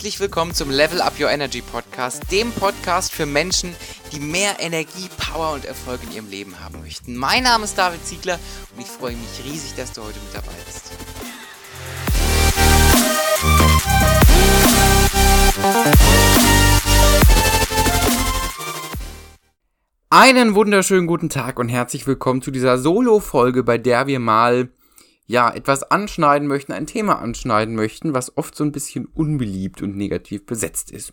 Herzlich 0.00 0.20
willkommen 0.20 0.54
zum 0.54 0.70
Level 0.70 1.02
Up 1.02 1.20
Your 1.20 1.28
Energy 1.28 1.60
Podcast, 1.60 2.32
dem 2.32 2.52
Podcast 2.52 3.12
für 3.12 3.26
Menschen, 3.26 3.76
die 4.12 4.18
mehr 4.18 4.56
Energie, 4.58 5.10
Power 5.18 5.52
und 5.52 5.66
Erfolg 5.66 6.00
in 6.04 6.12
ihrem 6.12 6.30
Leben 6.30 6.58
haben 6.58 6.80
möchten. 6.80 7.14
Mein 7.14 7.42
Name 7.42 7.64
ist 7.64 7.76
David 7.76 8.02
Ziegler 8.06 8.38
und 8.74 8.80
ich 8.80 8.86
freue 8.86 9.14
mich 9.14 9.44
riesig, 9.44 9.74
dass 9.76 9.92
du 9.92 10.00
heute 10.00 10.18
mit 10.20 10.34
dabei 10.34 10.54
bist. 10.64 10.92
Einen 20.08 20.54
wunderschönen 20.54 21.06
guten 21.06 21.28
Tag 21.28 21.58
und 21.58 21.68
herzlich 21.68 22.06
willkommen 22.06 22.40
zu 22.40 22.50
dieser 22.50 22.78
Solo-Folge, 22.78 23.62
bei 23.64 23.76
der 23.76 24.06
wir 24.06 24.18
mal 24.18 24.70
ja, 25.30 25.48
etwas 25.48 25.84
anschneiden 25.84 26.48
möchten, 26.48 26.72
ein 26.72 26.88
Thema 26.88 27.20
anschneiden 27.20 27.76
möchten, 27.76 28.14
was 28.14 28.36
oft 28.36 28.56
so 28.56 28.64
ein 28.64 28.72
bisschen 28.72 29.06
unbeliebt 29.06 29.80
und 29.80 29.96
negativ 29.96 30.44
besetzt 30.44 30.90
ist. 30.90 31.12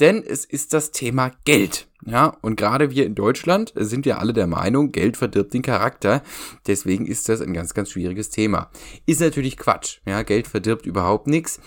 Denn 0.00 0.22
es 0.22 0.46
ist 0.46 0.72
das 0.72 0.90
Thema 0.90 1.32
Geld. 1.44 1.86
Ja, 2.06 2.38
und 2.40 2.56
gerade 2.56 2.90
wir 2.92 3.04
in 3.04 3.14
Deutschland 3.14 3.74
sind 3.74 4.06
ja 4.06 4.16
alle 4.16 4.32
der 4.32 4.46
Meinung, 4.46 4.90
Geld 4.90 5.18
verdirbt 5.18 5.52
den 5.52 5.60
Charakter. 5.60 6.22
Deswegen 6.66 7.04
ist 7.04 7.28
das 7.28 7.42
ein 7.42 7.52
ganz, 7.52 7.74
ganz 7.74 7.90
schwieriges 7.90 8.30
Thema. 8.30 8.70
Ist 9.04 9.20
natürlich 9.20 9.58
Quatsch. 9.58 9.98
Ja, 10.06 10.22
Geld 10.22 10.46
verdirbt 10.46 10.86
überhaupt 10.86 11.26
nichts. 11.26 11.60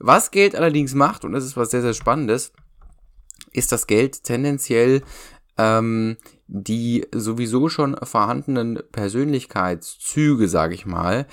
Was 0.00 0.32
Geld 0.32 0.56
allerdings 0.56 0.92
macht, 0.92 1.24
und 1.24 1.30
das 1.30 1.44
ist 1.44 1.56
was 1.56 1.70
sehr, 1.70 1.82
sehr 1.82 1.94
Spannendes, 1.94 2.52
ist 3.52 3.70
das 3.70 3.86
Geld 3.86 4.24
tendenziell 4.24 5.02
ähm, 5.58 6.16
die 6.46 7.06
sowieso 7.14 7.68
schon 7.68 7.96
vorhandenen 8.02 8.80
Persönlichkeitszüge, 8.92 10.48
sage 10.48 10.74
ich 10.74 10.86
mal, 10.86 11.26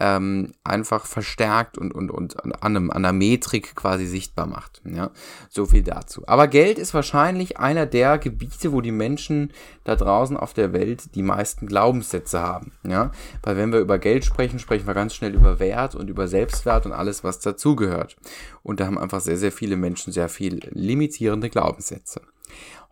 ähm, 0.00 0.52
einfach 0.62 1.06
verstärkt 1.06 1.76
und, 1.76 1.92
und, 1.92 2.10
und 2.10 2.44
an, 2.44 2.52
einem, 2.52 2.90
an 2.90 3.04
einer 3.04 3.12
Metrik 3.12 3.74
quasi 3.74 4.06
sichtbar 4.06 4.46
macht. 4.46 4.80
Ja, 4.84 5.10
so 5.48 5.66
viel 5.66 5.82
dazu. 5.82 6.22
Aber 6.26 6.46
Geld 6.46 6.78
ist 6.78 6.94
wahrscheinlich 6.94 7.58
einer 7.58 7.84
der 7.84 8.18
Gebiete, 8.18 8.72
wo 8.72 8.80
die 8.80 8.92
Menschen 8.92 9.52
da 9.84 9.96
draußen 9.96 10.36
auf 10.36 10.54
der 10.54 10.72
Welt 10.72 11.14
die 11.16 11.22
meisten 11.22 11.66
Glaubenssätze 11.66 12.40
haben. 12.40 12.72
Ja, 12.84 13.10
weil 13.42 13.56
wenn 13.56 13.72
wir 13.72 13.80
über 13.80 13.98
Geld 13.98 14.24
sprechen, 14.24 14.60
sprechen 14.60 14.86
wir 14.86 14.94
ganz 14.94 15.14
schnell 15.14 15.34
über 15.34 15.58
Wert 15.58 15.96
und 15.96 16.08
über 16.08 16.28
Selbstwert 16.28 16.86
und 16.86 16.92
alles, 16.92 17.24
was 17.24 17.40
dazugehört. 17.40 18.16
Und 18.62 18.78
da 18.78 18.86
haben 18.86 18.98
einfach 18.98 19.20
sehr, 19.20 19.36
sehr 19.36 19.52
viele 19.52 19.76
Menschen 19.76 20.12
sehr 20.12 20.28
viel 20.28 20.60
limitierende 20.70 21.50
Glaubenssätze. 21.50 22.20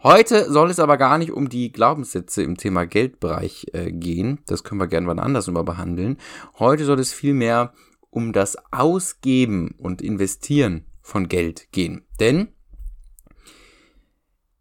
Heute 0.02 0.50
soll 0.50 0.70
es 0.70 0.78
aber 0.78 0.98
gar 0.98 1.18
nicht 1.18 1.32
um 1.32 1.48
die 1.48 1.72
Glaubenssätze 1.72 2.42
im 2.42 2.56
Thema 2.56 2.86
Geldbereich 2.86 3.66
äh, 3.72 3.90
gehen. 3.90 4.38
Das 4.46 4.62
können 4.62 4.80
wir 4.80 4.86
gerne 4.86 5.06
wann 5.06 5.18
anders 5.18 5.46
mal 5.48 5.64
behandeln. 5.64 6.18
Heute 6.58 6.84
soll 6.84 7.00
es 7.00 7.12
vielmehr 7.12 7.72
um 8.10 8.32
das 8.32 8.56
Ausgeben 8.72 9.74
und 9.78 10.02
Investieren 10.02 10.86
von 11.02 11.28
Geld 11.28 11.72
gehen. 11.72 12.06
Denn 12.20 12.48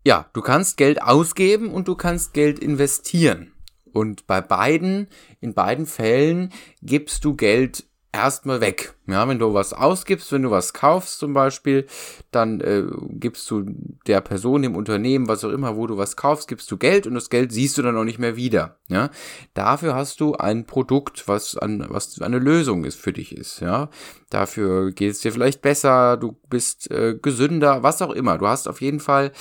ja, 0.05 0.29
du 0.33 0.41
kannst 0.41 0.77
Geld 0.77 1.01
ausgeben 1.01 1.71
und 1.71 1.87
du 1.87 1.95
kannst 1.95 2.33
Geld 2.33 2.59
investieren. 2.59 3.53
Und 3.91 4.27
bei 4.27 4.41
beiden, 4.41 5.07
in 5.41 5.53
beiden 5.53 5.85
Fällen 5.85 6.51
gibst 6.81 7.25
du 7.25 7.35
Geld 7.35 7.85
erstmal 8.15 8.61
weg. 8.61 8.95
Ja, 9.07 9.27
wenn 9.27 9.39
du 9.39 9.53
was 9.53 9.73
ausgibst, 9.73 10.31
wenn 10.31 10.41
du 10.41 10.51
was 10.51 10.73
kaufst 10.73 11.19
zum 11.19 11.33
Beispiel, 11.33 11.85
dann 12.31 12.61
äh, 12.61 12.83
gibst 13.09 13.49
du 13.51 13.65
der 14.07 14.21
Person, 14.21 14.61
dem 14.61 14.75
Unternehmen, 14.75 15.27
was 15.27 15.43
auch 15.43 15.51
immer, 15.51 15.75
wo 15.75 15.85
du 15.85 15.97
was 15.97 16.15
kaufst, 16.15 16.47
gibst 16.47 16.71
du 16.71 16.77
Geld 16.77 17.05
und 17.05 17.13
das 17.13 17.29
Geld 17.29 17.51
siehst 17.51 17.77
du 17.77 17.81
dann 17.81 17.97
auch 17.97 18.03
nicht 18.03 18.19
mehr 18.19 18.35
wieder. 18.35 18.79
Ja, 18.87 19.09
dafür 19.53 19.95
hast 19.95 20.19
du 20.21 20.35
ein 20.35 20.65
Produkt, 20.65 21.27
was 21.27 21.57
an 21.57 21.85
was 21.89 22.21
eine 22.21 22.39
Lösung 22.39 22.85
ist 22.85 22.99
für 22.99 23.13
dich 23.13 23.35
ist. 23.35 23.59
Ja, 23.59 23.89
dafür 24.29 24.91
geht 24.91 25.11
es 25.11 25.19
dir 25.19 25.31
vielleicht 25.31 25.61
besser, 25.61 26.17
du 26.17 26.37
bist 26.49 26.89
äh, 26.89 27.15
gesünder, 27.21 27.83
was 27.83 28.01
auch 28.01 28.11
immer. 28.11 28.37
Du 28.37 28.47
hast 28.47 28.67
auf 28.67 28.81
jeden 28.81 28.99
Fall 28.99 29.31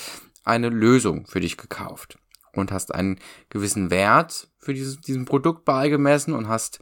eine 0.44 0.68
Lösung 0.68 1.26
für 1.26 1.40
dich 1.40 1.56
gekauft 1.56 2.18
und 2.52 2.72
hast 2.72 2.94
einen 2.94 3.18
gewissen 3.50 3.90
Wert 3.90 4.48
für 4.58 4.74
dieses, 4.74 5.00
diesem 5.00 5.24
Produkt 5.24 5.64
beigemessen 5.64 6.34
und 6.34 6.48
hast 6.48 6.80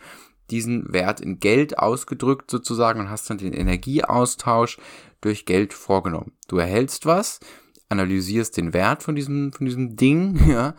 diesen 0.52 0.92
Wert 0.92 1.20
in 1.20 1.40
Geld 1.40 1.78
ausgedrückt 1.78 2.50
sozusagen 2.50 3.00
und 3.00 3.10
hast 3.10 3.28
dann 3.30 3.38
den 3.38 3.54
Energieaustausch 3.54 4.78
durch 5.20 5.46
Geld 5.46 5.72
vorgenommen. 5.72 6.32
Du 6.46 6.58
erhältst 6.58 7.06
was, 7.06 7.40
analysierst 7.88 8.56
den 8.56 8.72
Wert 8.72 9.02
von 9.02 9.14
diesem, 9.14 9.52
von 9.52 9.66
diesem 9.66 9.96
Ding, 9.96 10.48
ja, 10.48 10.74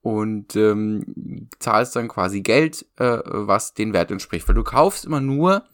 und 0.00 0.56
ähm, 0.56 1.48
zahlst 1.58 1.94
dann 1.94 2.08
quasi 2.08 2.40
Geld, 2.40 2.86
äh, 2.96 3.18
was 3.24 3.74
den 3.74 3.92
Wert 3.92 4.10
entspricht. 4.10 4.48
Weil 4.48 4.54
du 4.54 4.64
kaufst 4.64 5.04
immer 5.04 5.20
nur 5.20 5.64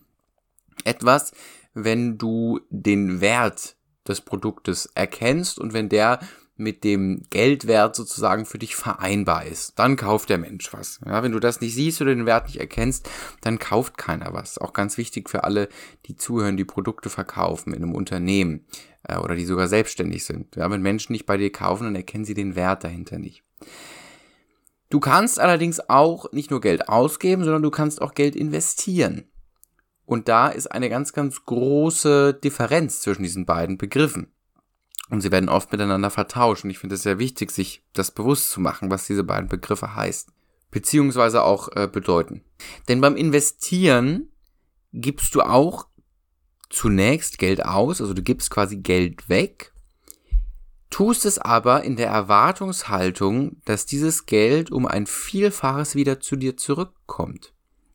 etwas, 0.84 1.32
wenn 1.72 2.18
du 2.18 2.60
den 2.70 3.20
Wert 3.20 3.76
des 4.08 4.20
Produktes 4.20 4.86
erkennst 4.94 5.58
und 5.58 5.72
wenn 5.72 5.88
der 5.88 6.20
mit 6.56 6.84
dem 6.84 7.22
Geldwert 7.30 7.96
sozusagen 7.96 8.44
für 8.44 8.58
dich 8.58 8.76
vereinbar 8.76 9.44
ist. 9.44 9.78
Dann 9.78 9.96
kauft 9.96 10.28
der 10.30 10.38
Mensch 10.38 10.72
was. 10.72 11.00
Ja, 11.04 11.22
wenn 11.22 11.32
du 11.32 11.40
das 11.40 11.60
nicht 11.60 11.74
siehst 11.74 12.00
oder 12.00 12.14
den 12.14 12.26
Wert 12.26 12.46
nicht 12.46 12.60
erkennst, 12.60 13.08
dann 13.40 13.58
kauft 13.58 13.98
keiner 13.98 14.32
was. 14.32 14.58
Auch 14.58 14.72
ganz 14.72 14.96
wichtig 14.96 15.28
für 15.28 15.44
alle, 15.44 15.68
die 16.06 16.16
zuhören, 16.16 16.56
die 16.56 16.64
Produkte 16.64 17.10
verkaufen 17.10 17.72
in 17.72 17.82
einem 17.82 17.94
Unternehmen 17.94 18.66
äh, 19.02 19.16
oder 19.16 19.34
die 19.34 19.44
sogar 19.44 19.66
selbstständig 19.66 20.24
sind. 20.24 20.54
Ja, 20.54 20.70
wenn 20.70 20.82
Menschen 20.82 21.12
nicht 21.12 21.26
bei 21.26 21.36
dir 21.36 21.50
kaufen, 21.50 21.84
dann 21.84 21.96
erkennen 21.96 22.24
sie 22.24 22.34
den 22.34 22.54
Wert 22.54 22.84
dahinter 22.84 23.18
nicht. 23.18 23.42
Du 24.90 25.00
kannst 25.00 25.40
allerdings 25.40 25.88
auch 25.88 26.30
nicht 26.30 26.52
nur 26.52 26.60
Geld 26.60 26.88
ausgeben, 26.88 27.42
sondern 27.42 27.62
du 27.62 27.70
kannst 27.70 28.00
auch 28.00 28.14
Geld 28.14 28.36
investieren. 28.36 29.24
Und 30.06 30.28
da 30.28 30.48
ist 30.48 30.70
eine 30.70 30.88
ganz, 30.88 31.12
ganz 31.12 31.44
große 31.44 32.34
Differenz 32.34 33.00
zwischen 33.00 33.22
diesen 33.22 33.46
beiden 33.46 33.78
Begriffen. 33.78 34.33
Und 35.10 35.20
sie 35.20 35.30
werden 35.30 35.48
oft 35.48 35.70
miteinander 35.70 36.10
vertauscht. 36.10 36.64
Und 36.64 36.70
ich 36.70 36.78
finde 36.78 36.94
es 36.94 37.02
sehr 37.02 37.18
wichtig, 37.18 37.50
sich 37.50 37.82
das 37.92 38.10
bewusst 38.10 38.50
zu 38.50 38.60
machen, 38.60 38.90
was 38.90 39.06
diese 39.06 39.24
beiden 39.24 39.48
Begriffe 39.48 39.94
heißt. 39.94 40.30
Beziehungsweise 40.70 41.42
auch 41.42 41.68
äh, 41.76 41.88
bedeuten. 41.90 42.42
Denn 42.88 43.00
beim 43.00 43.16
Investieren 43.16 44.28
gibst 44.92 45.34
du 45.34 45.42
auch 45.42 45.86
zunächst 46.70 47.38
Geld 47.38 47.64
aus, 47.64 48.00
also 48.00 48.14
du 48.14 48.22
gibst 48.22 48.50
quasi 48.50 48.76
Geld 48.76 49.28
weg, 49.28 49.72
tust 50.90 51.24
es 51.24 51.38
aber 51.38 51.84
in 51.84 51.96
der 51.96 52.08
Erwartungshaltung, 52.08 53.60
dass 53.64 53.86
dieses 53.86 54.26
Geld 54.26 54.70
um 54.70 54.86
ein 54.86 55.06
Vielfaches 55.06 55.94
wieder 55.94 56.20
zu 56.20 56.36
dir 56.36 56.56
zurückkommt. 56.56 57.53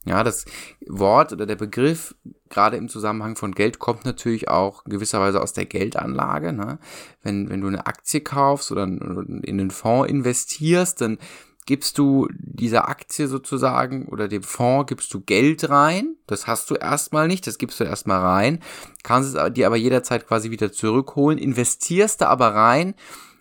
Ja, 0.09 0.23
das 0.23 0.45
Wort 0.87 1.33
oder 1.33 1.45
der 1.45 1.55
Begriff 1.55 2.15
gerade 2.49 2.77
im 2.77 2.89
Zusammenhang 2.89 3.35
von 3.35 3.53
Geld 3.53 3.77
kommt 3.77 4.05
natürlich 4.05 4.49
auch 4.49 4.83
gewisserweise 4.85 5.39
aus 5.39 5.53
der 5.53 5.67
Geldanlage. 5.67 6.51
Ne? 6.51 6.79
Wenn, 7.21 7.47
wenn 7.51 7.61
du 7.61 7.67
eine 7.67 7.85
Aktie 7.85 8.21
kaufst 8.21 8.71
oder 8.71 8.85
in 8.85 9.43
einen 9.45 9.69
Fonds 9.69 10.09
investierst, 10.09 10.99
dann 11.01 11.19
gibst 11.67 11.99
du 11.99 12.27
dieser 12.31 12.89
Aktie 12.89 13.27
sozusagen 13.27 14.07
oder 14.07 14.27
dem 14.27 14.41
Fonds 14.41 14.89
gibst 14.89 15.13
du 15.13 15.21
Geld 15.21 15.69
rein. 15.69 16.15
Das 16.25 16.47
hast 16.47 16.71
du 16.71 16.73
erstmal 16.73 17.27
nicht, 17.27 17.45
das 17.45 17.59
gibst 17.59 17.79
du 17.79 17.83
erstmal 17.83 18.19
rein, 18.19 18.63
kannst 19.03 19.35
es 19.35 19.53
dir 19.53 19.67
aber 19.67 19.77
jederzeit 19.77 20.25
quasi 20.25 20.49
wieder 20.49 20.71
zurückholen, 20.71 21.37
investierst 21.37 22.21
da 22.21 22.29
aber 22.29 22.55
rein, 22.55 22.95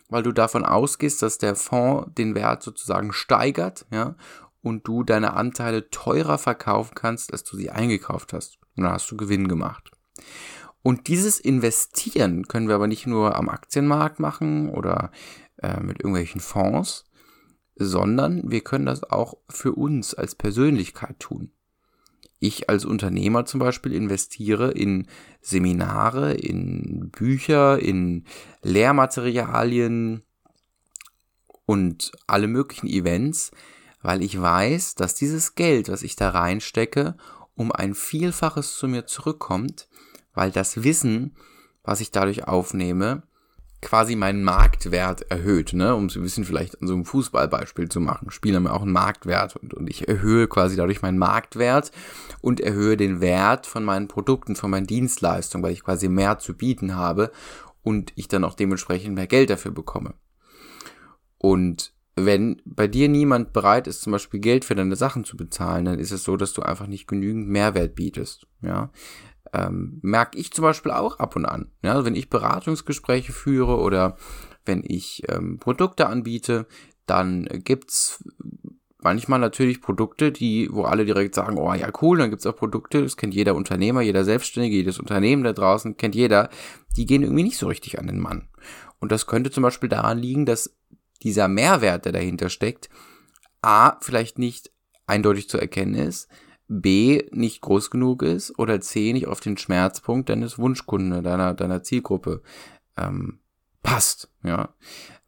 weil 0.09 0.21
du 0.21 0.31
davon 0.31 0.63
ausgehst, 0.65 1.23
dass 1.23 1.39
der 1.39 1.55
Fonds 1.55 2.13
den 2.15 2.35
Wert 2.35 2.61
sozusagen 2.61 3.11
steigert, 3.11 3.87
ja, 3.91 4.13
und 4.61 4.87
du 4.87 5.03
deine 5.03 5.33
Anteile 5.33 5.89
teurer 5.89 6.37
verkaufen 6.37 6.95
kannst, 6.95 7.31
als 7.31 7.43
du 7.43 7.55
sie 7.57 7.69
eingekauft 7.69 8.33
hast. 8.33 8.59
Und 8.75 8.83
dann 8.83 8.93
hast 8.93 9.09
du 9.11 9.17
Gewinn 9.17 9.47
gemacht. 9.47 9.91
Und 10.81 11.07
dieses 11.07 11.39
Investieren 11.39 12.47
können 12.47 12.67
wir 12.67 12.75
aber 12.75 12.87
nicht 12.87 13.07
nur 13.07 13.35
am 13.35 13.49
Aktienmarkt 13.49 14.19
machen 14.19 14.69
oder 14.69 15.11
äh, 15.57 15.79
mit 15.81 15.99
irgendwelchen 15.99 16.41
Fonds, 16.41 17.05
sondern 17.75 18.49
wir 18.49 18.61
können 18.61 18.85
das 18.85 19.03
auch 19.03 19.37
für 19.49 19.73
uns 19.73 20.13
als 20.13 20.35
Persönlichkeit 20.35 21.19
tun. 21.19 21.51
Ich 22.39 22.69
als 22.69 22.85
Unternehmer 22.85 23.45
zum 23.45 23.59
Beispiel 23.59 23.93
investiere 23.93 24.71
in 24.71 25.07
Seminare, 25.41 26.33
in 26.33 27.09
Bücher, 27.09 27.79
in 27.79 28.23
Lehrmaterialien 28.61 30.23
und 31.65 32.13
alle 32.27 32.47
möglichen 32.47 32.87
Events, 32.87 33.51
weil 34.01 34.21
ich 34.21 34.39
weiß, 34.39 34.95
dass 34.95 35.15
dieses 35.15 35.55
Geld, 35.55 35.89
was 35.89 36.03
ich 36.03 36.15
da 36.15 36.29
reinstecke, 36.29 37.15
um 37.55 37.71
ein 37.71 37.93
Vielfaches 37.93 38.77
zu 38.77 38.87
mir 38.87 39.05
zurückkommt, 39.05 39.89
weil 40.33 40.51
das 40.51 40.83
Wissen, 40.83 41.35
was 41.83 42.01
ich 42.01 42.11
dadurch 42.11 42.47
aufnehme, 42.47 43.23
quasi 43.81 44.15
meinen 44.15 44.43
Marktwert 44.43 45.31
erhöht, 45.31 45.73
ne? 45.73 45.95
um 45.95 46.07
ein 46.07 46.21
bisschen 46.21 46.43
vielleicht 46.43 46.81
an 46.81 46.87
so 46.87 46.93
einem 46.93 47.05
Fußballbeispiel 47.05 47.87
zu 47.87 48.01
machen. 48.01 48.29
Spiele 48.29 48.57
haben 48.57 48.65
ja 48.65 48.73
auch 48.73 48.81
einen 48.81 48.91
Marktwert 48.91 49.55
und, 49.55 49.73
und 49.73 49.89
ich 49.89 50.07
erhöhe 50.07 50.47
quasi 50.47 50.75
dadurch 50.75 51.01
meinen 51.01 51.17
Marktwert 51.17 51.91
und 52.41 52.59
erhöhe 52.59 52.97
den 52.97 53.21
Wert 53.21 53.67
von 53.67 53.85
meinen 53.85 54.07
Produkten, 54.07 54.55
von 54.55 54.71
meinen 54.71 54.87
Dienstleistungen, 54.87 55.63
weil 55.63 55.71
ich 55.71 55.83
quasi 55.83 56.09
mehr 56.09 56.39
zu 56.39 56.55
bieten 56.55 56.95
habe 56.95 57.31
und 57.81 58.11
ich 58.15 58.27
dann 58.27 58.43
auch 58.43 58.53
dementsprechend 58.53 59.15
mehr 59.15 59.27
Geld 59.27 59.49
dafür 59.49 59.71
bekomme. 59.71 60.13
Und 61.37 61.93
wenn 62.25 62.61
bei 62.65 62.87
dir 62.87 63.09
niemand 63.09 63.53
bereit 63.53 63.87
ist, 63.87 64.01
zum 64.01 64.11
Beispiel 64.11 64.39
Geld 64.39 64.65
für 64.65 64.75
deine 64.75 64.95
Sachen 64.95 65.23
zu 65.25 65.37
bezahlen, 65.37 65.85
dann 65.85 65.99
ist 65.99 66.11
es 66.11 66.23
so, 66.23 66.37
dass 66.37 66.53
du 66.53 66.61
einfach 66.61 66.87
nicht 66.87 67.07
genügend 67.07 67.47
Mehrwert 67.47 67.95
bietest. 67.95 68.47
Ja, 68.61 68.91
Ähm, 69.51 69.99
merke 70.03 70.37
ich 70.37 70.51
zum 70.51 70.63
Beispiel 70.63 70.91
auch 70.91 71.17
ab 71.17 71.35
und 71.35 71.45
an. 71.45 71.71
Ja, 71.83 71.93
also 71.93 72.05
wenn 72.05 72.15
ich 72.15 72.29
Beratungsgespräche 72.29 73.31
führe 73.31 73.77
oder 73.77 74.15
wenn 74.63 74.83
ich 74.85 75.23
ähm, 75.27 75.57
Produkte 75.57 76.05
anbiete, 76.05 76.67
dann 77.07 77.45
gibt's 77.63 78.23
manchmal 79.01 79.39
natürlich 79.39 79.81
Produkte, 79.81 80.31
die, 80.31 80.69
wo 80.71 80.83
alle 80.83 81.05
direkt 81.05 81.33
sagen, 81.33 81.57
oh 81.57 81.73
ja, 81.73 81.89
cool, 82.01 82.19
dann 82.19 82.29
gibt's 82.29 82.45
auch 82.45 82.55
Produkte, 82.55 83.01
das 83.01 83.17
kennt 83.17 83.33
jeder 83.33 83.55
Unternehmer, 83.55 84.01
jeder 84.01 84.23
Selbstständige, 84.23 84.75
jedes 84.75 84.99
Unternehmen 84.99 85.43
da 85.43 85.53
draußen, 85.53 85.97
kennt 85.97 86.13
jeder, 86.13 86.49
die 86.95 87.07
gehen 87.07 87.23
irgendwie 87.23 87.43
nicht 87.43 87.57
so 87.57 87.67
richtig 87.67 87.97
an 87.97 88.05
den 88.05 88.19
Mann. 88.19 88.49
Und 88.99 89.11
das 89.11 89.25
könnte 89.25 89.49
zum 89.49 89.63
Beispiel 89.63 89.89
daran 89.89 90.19
liegen, 90.19 90.45
dass 90.45 90.77
dieser 91.23 91.47
Mehrwert, 91.47 92.05
der 92.05 92.11
dahinter 92.11 92.49
steckt, 92.49 92.89
A, 93.61 93.97
vielleicht 94.01 94.39
nicht 94.39 94.71
eindeutig 95.05 95.49
zu 95.49 95.57
erkennen 95.57 95.95
ist, 95.95 96.29
B, 96.67 97.23
nicht 97.31 97.61
groß 97.61 97.89
genug 97.89 98.21
ist 98.21 98.57
oder 98.59 98.79
C, 98.79 99.11
nicht 99.11 99.27
auf 99.27 99.39
den 99.39 99.57
Schmerzpunkt 99.57 100.29
deines 100.29 100.59
Wunschkunden, 100.59 101.23
deiner, 101.23 101.55
deiner 101.55 101.81
Zielgruppe 101.81 102.43
ähm, 102.95 103.39
passt. 103.81 104.29
Ja, 104.43 104.69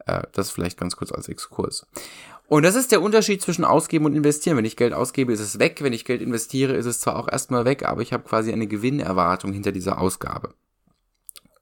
äh, 0.06 0.22
das 0.34 0.52
vielleicht 0.52 0.80
ganz 0.80 0.96
kurz 0.96 1.12
als 1.12 1.28
Exkurs. 1.28 1.88
Und 2.48 2.64
das 2.64 2.76
ist 2.76 2.92
der 2.92 3.02
Unterschied 3.02 3.42
zwischen 3.42 3.64
ausgeben 3.64 4.06
und 4.06 4.14
investieren. 4.14 4.58
Wenn 4.58 4.66
ich 4.66 4.76
Geld 4.76 4.94
ausgebe, 4.94 5.32
ist 5.32 5.40
es 5.40 5.58
weg. 5.58 5.80
Wenn 5.82 5.94
ich 5.94 6.06
Geld 6.06 6.22
investiere, 6.22 6.74
ist 6.74 6.86
es 6.86 7.00
zwar 7.00 7.18
auch 7.18 7.30
erstmal 7.32 7.66
weg, 7.66 7.86
aber 7.86 8.02
ich 8.02 8.14
habe 8.14 8.24
quasi 8.24 8.52
eine 8.52 8.68
Gewinnerwartung 8.68 9.54
hinter 9.54 9.72
dieser 9.72 10.00
Ausgabe. 10.00 10.54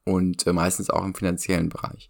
Und 0.03 0.47
äh, 0.47 0.51
meistens 0.51 0.89
auch 0.89 1.05
im 1.05 1.13
finanziellen 1.13 1.69
Bereich. 1.69 2.09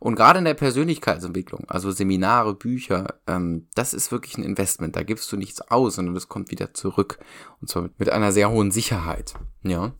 Und 0.00 0.14
gerade 0.14 0.38
in 0.38 0.44
der 0.44 0.54
Persönlichkeitsentwicklung, 0.54 1.64
also 1.68 1.90
Seminare, 1.90 2.54
Bücher, 2.54 3.18
ähm, 3.26 3.68
das 3.74 3.94
ist 3.94 4.12
wirklich 4.12 4.36
ein 4.38 4.44
Investment. 4.44 4.96
Da 4.96 5.02
gibst 5.02 5.30
du 5.32 5.36
nichts 5.36 5.60
aus, 5.60 5.96
sondern 5.96 6.14
das 6.14 6.28
kommt 6.28 6.50
wieder 6.50 6.74
zurück. 6.74 7.18
Und 7.60 7.68
zwar 7.68 7.90
mit 7.98 8.10
einer 8.10 8.32
sehr 8.32 8.50
hohen 8.50 8.70
Sicherheit. 8.70 9.34
Ja. 9.62 9.92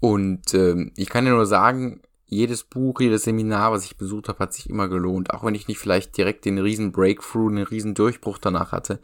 Und 0.00 0.54
ähm, 0.54 0.92
ich 0.96 1.08
kann 1.08 1.24
dir 1.24 1.32
nur 1.32 1.46
sagen, 1.46 2.00
jedes 2.26 2.62
Buch, 2.62 3.00
jedes 3.00 3.24
Seminar, 3.24 3.72
was 3.72 3.84
ich 3.84 3.96
besucht 3.96 4.28
habe, 4.28 4.38
hat 4.38 4.54
sich 4.54 4.70
immer 4.70 4.88
gelohnt. 4.88 5.34
Auch 5.34 5.44
wenn 5.44 5.56
ich 5.56 5.66
nicht 5.66 5.78
vielleicht 5.78 6.16
direkt 6.16 6.44
den 6.44 6.58
riesen 6.58 6.92
Breakthrough, 6.92 7.50
den 7.50 7.64
riesen 7.64 7.94
Durchbruch 7.94 8.38
danach 8.38 8.70
hatte. 8.70 9.00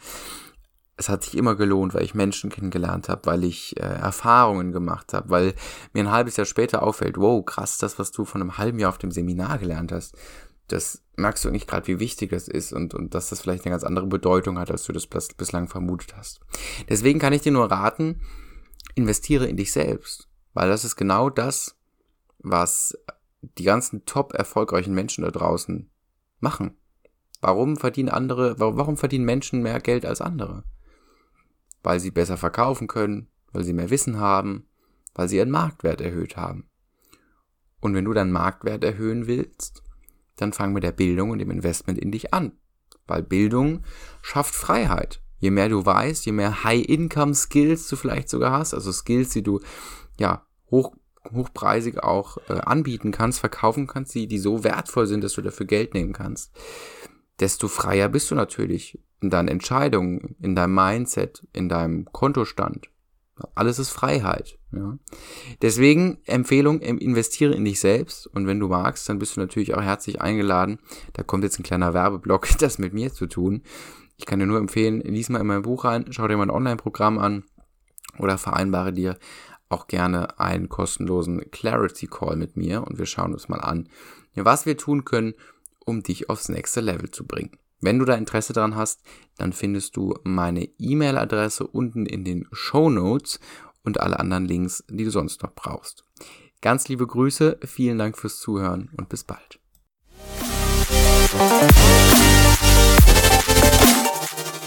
Es 0.98 1.08
hat 1.10 1.24
sich 1.24 1.36
immer 1.36 1.56
gelohnt, 1.56 1.92
weil 1.92 2.04
ich 2.04 2.14
Menschen 2.14 2.48
kennengelernt 2.48 3.08
habe, 3.10 3.26
weil 3.26 3.44
ich 3.44 3.76
äh, 3.78 3.82
Erfahrungen 3.82 4.72
gemacht 4.72 5.12
habe, 5.12 5.28
weil 5.28 5.54
mir 5.92 6.04
ein 6.04 6.10
halbes 6.10 6.36
Jahr 6.36 6.46
später 6.46 6.82
auffällt, 6.82 7.18
wow, 7.18 7.44
krass, 7.44 7.76
das, 7.76 7.98
was 7.98 8.12
du 8.12 8.24
von 8.24 8.40
einem 8.40 8.56
halben 8.56 8.78
Jahr 8.78 8.90
auf 8.90 8.98
dem 8.98 9.10
Seminar 9.10 9.58
gelernt 9.58 9.92
hast, 9.92 10.16
das 10.68 11.02
merkst 11.16 11.44
du 11.44 11.50
nicht 11.50 11.68
gerade, 11.68 11.86
wie 11.86 12.00
wichtig 12.00 12.30
das 12.30 12.48
ist 12.48 12.72
und, 12.72 12.94
und 12.94 13.14
dass 13.14 13.28
das 13.28 13.40
vielleicht 13.40 13.64
eine 13.64 13.72
ganz 13.72 13.84
andere 13.84 14.06
Bedeutung 14.06 14.58
hat, 14.58 14.70
als 14.70 14.84
du 14.84 14.92
das 14.92 15.06
bislang 15.06 15.68
vermutet 15.68 16.16
hast. 16.16 16.40
Deswegen 16.88 17.18
kann 17.18 17.32
ich 17.32 17.42
dir 17.42 17.52
nur 17.52 17.70
raten, 17.70 18.20
investiere 18.94 19.46
in 19.46 19.56
dich 19.56 19.72
selbst, 19.72 20.28
weil 20.54 20.68
das 20.68 20.84
ist 20.84 20.96
genau 20.96 21.30
das, 21.30 21.76
was 22.38 22.96
die 23.40 23.64
ganzen 23.64 24.04
top 24.06 24.34
erfolgreichen 24.34 24.94
Menschen 24.94 25.24
da 25.24 25.30
draußen 25.30 25.90
machen. 26.40 26.76
Warum 27.40 27.76
verdienen 27.76 28.08
andere, 28.08 28.58
warum 28.58 28.96
verdienen 28.96 29.24
Menschen 29.24 29.62
mehr 29.62 29.80
Geld 29.80 30.04
als 30.06 30.20
andere? 30.20 30.64
Weil 31.86 32.00
sie 32.00 32.10
besser 32.10 32.36
verkaufen 32.36 32.88
können, 32.88 33.28
weil 33.52 33.62
sie 33.62 33.72
mehr 33.72 33.90
Wissen 33.90 34.18
haben, 34.18 34.66
weil 35.14 35.28
sie 35.28 35.36
ihren 35.36 35.52
Marktwert 35.52 36.00
erhöht 36.00 36.36
haben. 36.36 36.68
Und 37.78 37.94
wenn 37.94 38.04
du 38.04 38.12
deinen 38.12 38.32
Marktwert 38.32 38.82
erhöhen 38.82 39.28
willst, 39.28 39.84
dann 40.34 40.52
fang 40.52 40.72
mit 40.72 40.82
der 40.82 40.90
Bildung 40.90 41.30
und 41.30 41.38
dem 41.38 41.52
Investment 41.52 41.96
in 41.96 42.10
dich 42.10 42.34
an. 42.34 42.58
Weil 43.06 43.22
Bildung 43.22 43.84
schafft 44.20 44.52
Freiheit. 44.52 45.22
Je 45.38 45.52
mehr 45.52 45.68
du 45.68 45.86
weißt, 45.86 46.26
je 46.26 46.32
mehr 46.32 46.64
High-Income-Skills 46.64 47.86
du 47.86 47.94
vielleicht 47.94 48.30
sogar 48.30 48.50
hast, 48.50 48.74
also 48.74 48.90
Skills, 48.90 49.28
die 49.28 49.44
du 49.44 49.60
ja 50.18 50.44
hoch 50.68 50.92
hochpreisig 51.32 52.02
auch 52.02 52.38
äh, 52.48 52.54
anbieten 52.54 53.12
kannst, 53.12 53.38
verkaufen 53.38 53.86
kannst, 53.86 54.12
die, 54.16 54.26
die 54.26 54.38
so 54.38 54.64
wertvoll 54.64 55.06
sind, 55.06 55.22
dass 55.22 55.34
du 55.34 55.42
dafür 55.42 55.66
Geld 55.66 55.94
nehmen 55.94 56.12
kannst, 56.12 56.52
desto 57.40 57.68
freier 57.68 58.08
bist 58.08 58.30
du 58.30 58.34
natürlich 58.34 58.98
in 59.20 59.30
deinen 59.30 59.48
Entscheidungen, 59.48 60.36
in 60.40 60.54
deinem 60.54 60.74
Mindset, 60.74 61.46
in 61.52 61.68
deinem 61.68 62.06
Kontostand. 62.06 62.88
Alles 63.54 63.78
ist 63.78 63.90
Freiheit. 63.90 64.58
Ja. 64.72 64.98
Deswegen 65.60 66.18
Empfehlung, 66.24 66.80
investiere 66.80 67.54
in 67.54 67.64
dich 67.64 67.80
selbst 67.80 68.26
und 68.26 68.46
wenn 68.46 68.60
du 68.60 68.68
magst, 68.68 69.08
dann 69.08 69.18
bist 69.18 69.36
du 69.36 69.40
natürlich 69.40 69.74
auch 69.74 69.82
herzlich 69.82 70.22
eingeladen. 70.22 70.78
Da 71.12 71.22
kommt 71.22 71.44
jetzt 71.44 71.58
ein 71.58 71.62
kleiner 71.62 71.92
Werbeblock, 71.92 72.48
das 72.58 72.78
mit 72.78 72.94
mir 72.94 73.12
zu 73.12 73.26
tun. 73.26 73.62
Ich 74.16 74.24
kann 74.24 74.38
dir 74.38 74.46
nur 74.46 74.58
empfehlen, 74.58 75.00
lies 75.00 75.28
mal 75.28 75.40
in 75.40 75.46
mein 75.46 75.62
Buch 75.62 75.84
rein, 75.84 76.06
schau 76.10 76.26
dir 76.26 76.38
mein 76.38 76.50
Online-Programm 76.50 77.18
an 77.18 77.44
oder 78.18 78.38
vereinbare 78.38 78.92
dir 78.92 79.18
auch 79.68 79.86
gerne 79.86 80.38
einen 80.38 80.68
kostenlosen 80.68 81.50
Clarity 81.50 82.06
Call 82.06 82.36
mit 82.36 82.56
mir 82.56 82.84
und 82.86 82.98
wir 82.98 83.06
schauen 83.06 83.34
uns 83.34 83.48
mal 83.48 83.60
an, 83.60 83.88
was 84.34 84.64
wir 84.64 84.76
tun 84.76 85.04
können, 85.04 85.34
um 85.86 86.02
dich 86.02 86.28
aufs 86.28 86.50
nächste 86.50 86.82
Level 86.82 87.10
zu 87.10 87.26
bringen. 87.26 87.56
Wenn 87.80 87.98
du 87.98 88.04
da 88.04 88.14
Interesse 88.14 88.52
dran 88.52 88.74
hast, 88.74 89.00
dann 89.38 89.54
findest 89.54 89.96
du 89.96 90.14
meine 90.24 90.68
E-Mail-Adresse 90.78 91.66
unten 91.66 92.04
in 92.04 92.24
den 92.24 92.46
Show 92.52 92.90
Notes 92.90 93.40
und 93.84 94.00
alle 94.00 94.18
anderen 94.18 94.46
Links, 94.46 94.84
die 94.90 95.04
du 95.04 95.10
sonst 95.10 95.42
noch 95.42 95.54
brauchst. 95.54 96.04
Ganz 96.60 96.88
liebe 96.88 97.06
Grüße, 97.06 97.58
vielen 97.64 97.98
Dank 97.98 98.18
fürs 98.18 98.40
Zuhören 98.40 98.90
und 98.96 99.08
bis 99.08 99.24
bald. 99.24 99.60